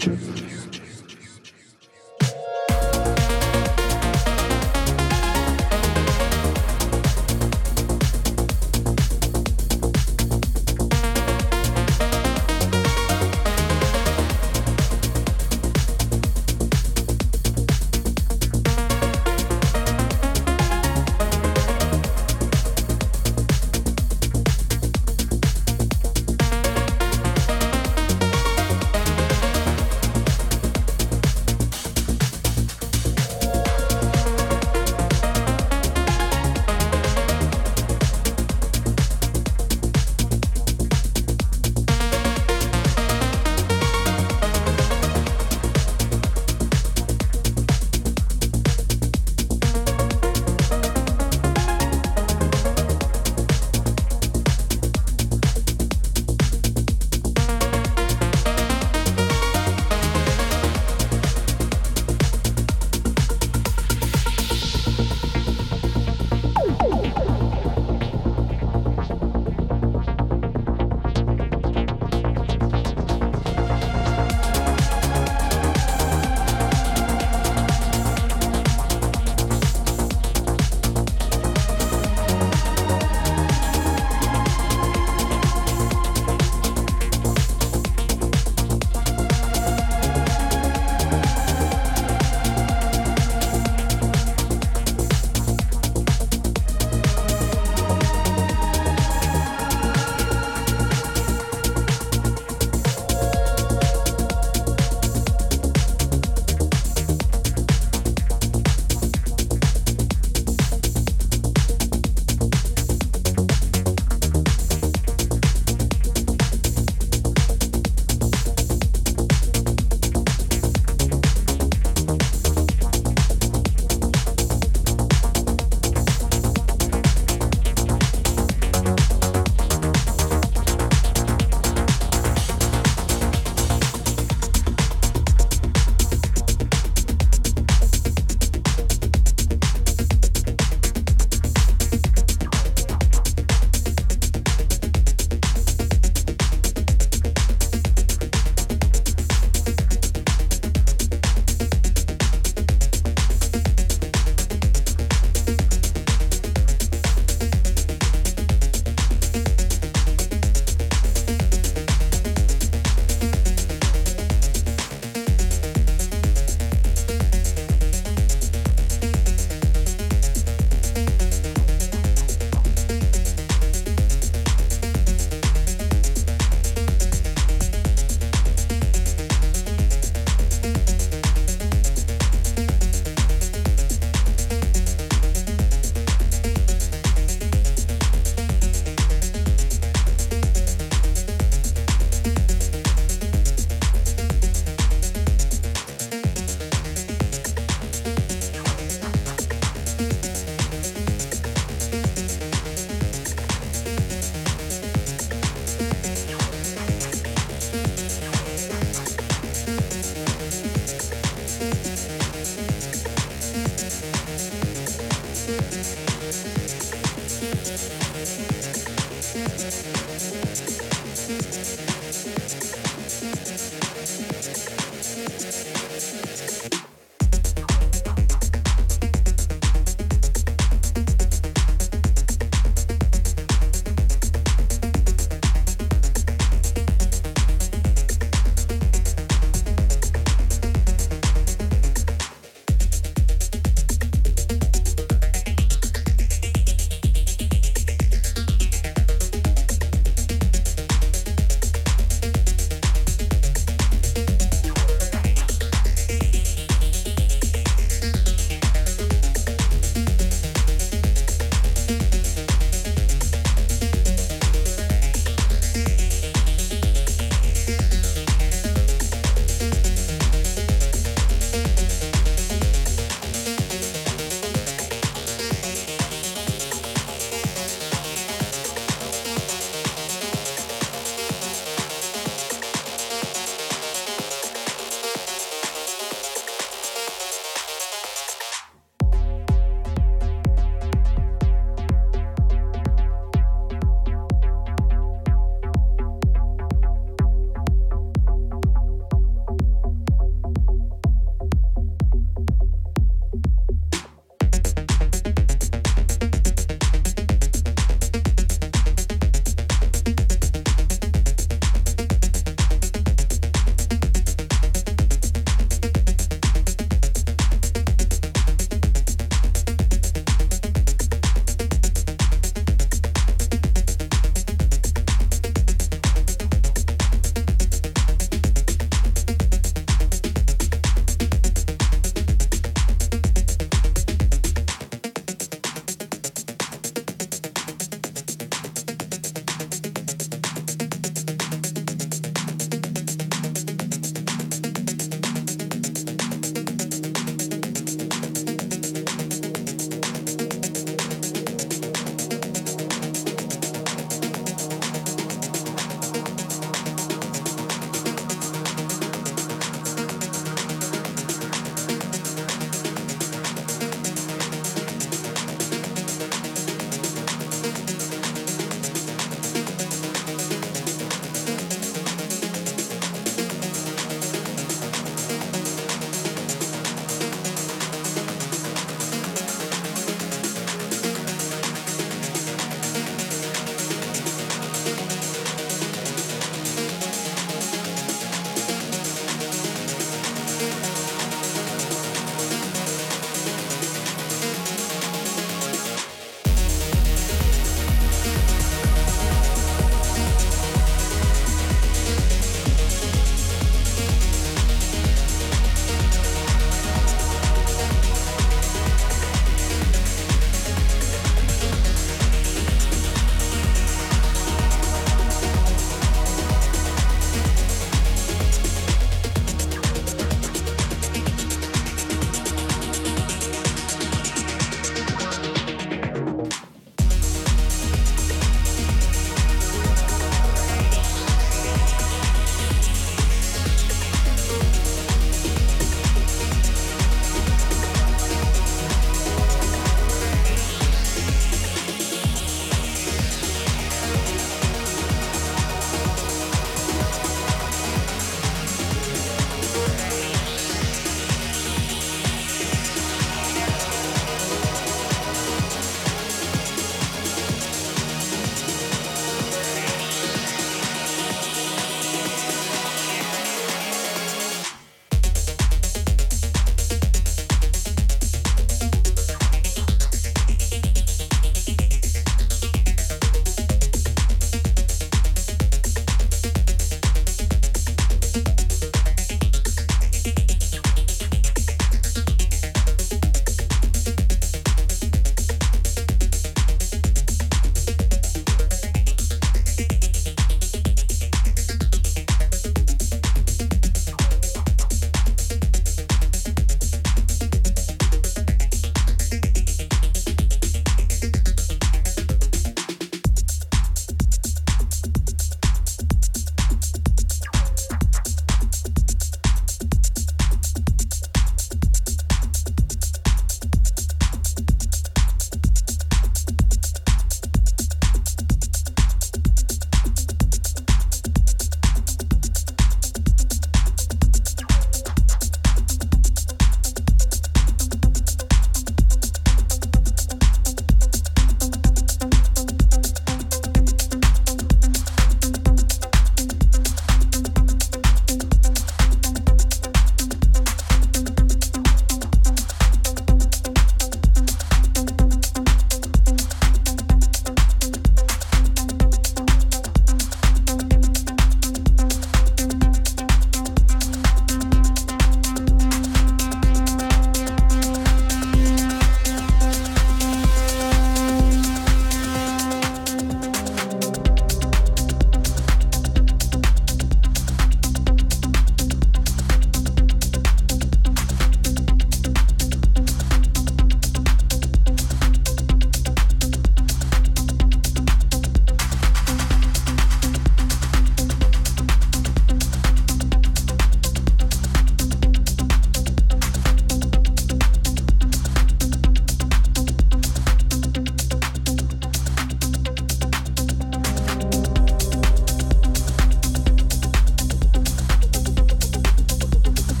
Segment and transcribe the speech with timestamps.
[0.00, 0.49] future.